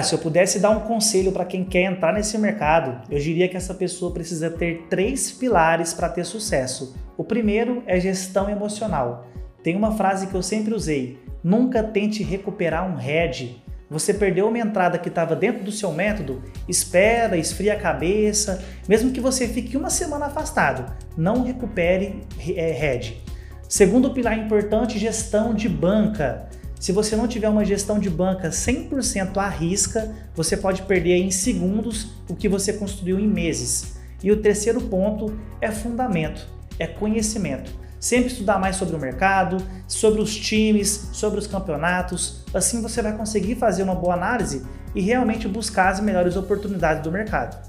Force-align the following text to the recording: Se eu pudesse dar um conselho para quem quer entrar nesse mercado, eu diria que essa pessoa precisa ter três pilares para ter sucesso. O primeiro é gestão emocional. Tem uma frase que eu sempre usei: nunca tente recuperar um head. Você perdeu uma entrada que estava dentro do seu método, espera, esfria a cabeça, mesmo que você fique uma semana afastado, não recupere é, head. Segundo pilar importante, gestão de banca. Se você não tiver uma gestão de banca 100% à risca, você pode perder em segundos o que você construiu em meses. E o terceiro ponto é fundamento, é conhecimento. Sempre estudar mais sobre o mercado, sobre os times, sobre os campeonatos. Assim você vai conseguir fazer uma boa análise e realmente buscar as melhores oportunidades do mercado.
Se 0.00 0.14
eu 0.14 0.18
pudesse 0.20 0.60
dar 0.60 0.70
um 0.70 0.80
conselho 0.82 1.32
para 1.32 1.44
quem 1.44 1.64
quer 1.64 1.82
entrar 1.82 2.12
nesse 2.12 2.38
mercado, 2.38 3.02
eu 3.10 3.18
diria 3.18 3.48
que 3.48 3.56
essa 3.56 3.74
pessoa 3.74 4.14
precisa 4.14 4.48
ter 4.48 4.86
três 4.88 5.32
pilares 5.32 5.92
para 5.92 6.08
ter 6.08 6.24
sucesso. 6.24 6.94
O 7.16 7.24
primeiro 7.24 7.82
é 7.84 7.98
gestão 7.98 8.48
emocional. 8.48 9.26
Tem 9.60 9.74
uma 9.74 9.96
frase 9.96 10.28
que 10.28 10.36
eu 10.36 10.42
sempre 10.42 10.72
usei: 10.72 11.18
nunca 11.42 11.82
tente 11.82 12.22
recuperar 12.22 12.88
um 12.88 12.94
head. 12.94 13.60
Você 13.90 14.14
perdeu 14.14 14.46
uma 14.46 14.60
entrada 14.60 14.98
que 14.98 15.08
estava 15.08 15.34
dentro 15.34 15.64
do 15.64 15.72
seu 15.72 15.90
método, 15.92 16.44
espera, 16.68 17.36
esfria 17.36 17.72
a 17.72 17.80
cabeça, 17.80 18.64
mesmo 18.88 19.10
que 19.10 19.20
você 19.20 19.48
fique 19.48 19.76
uma 19.76 19.90
semana 19.90 20.26
afastado, 20.26 20.94
não 21.16 21.42
recupere 21.42 22.22
é, 22.54 22.70
head. 22.70 23.20
Segundo 23.68 24.14
pilar 24.14 24.38
importante, 24.38 24.96
gestão 24.96 25.52
de 25.52 25.68
banca. 25.68 26.48
Se 26.78 26.92
você 26.92 27.16
não 27.16 27.26
tiver 27.26 27.48
uma 27.48 27.64
gestão 27.64 27.98
de 27.98 28.08
banca 28.08 28.50
100% 28.50 29.36
à 29.36 29.48
risca, 29.48 30.14
você 30.34 30.56
pode 30.56 30.82
perder 30.82 31.16
em 31.16 31.30
segundos 31.30 32.12
o 32.28 32.36
que 32.36 32.48
você 32.48 32.72
construiu 32.72 33.18
em 33.18 33.26
meses. 33.26 33.96
E 34.22 34.30
o 34.30 34.40
terceiro 34.40 34.80
ponto 34.80 35.36
é 35.60 35.70
fundamento, 35.72 36.46
é 36.78 36.86
conhecimento. 36.86 37.72
Sempre 37.98 38.28
estudar 38.28 38.60
mais 38.60 38.76
sobre 38.76 38.94
o 38.94 38.98
mercado, 38.98 39.56
sobre 39.88 40.20
os 40.20 40.36
times, 40.36 41.08
sobre 41.12 41.40
os 41.40 41.48
campeonatos. 41.48 42.44
Assim 42.54 42.80
você 42.80 43.02
vai 43.02 43.16
conseguir 43.16 43.56
fazer 43.56 43.82
uma 43.82 43.94
boa 43.96 44.14
análise 44.14 44.64
e 44.94 45.00
realmente 45.00 45.48
buscar 45.48 45.88
as 45.88 45.98
melhores 45.98 46.36
oportunidades 46.36 47.02
do 47.02 47.10
mercado. 47.10 47.60